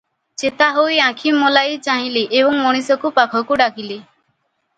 [0.43, 4.01] ଚେତା ହୋଇ ଆଖି ମେଲାଇ ଚାହିଁଲେ ଏବଂ ମଣିକୁ ପାଖକୁ ଡାକିଲେ।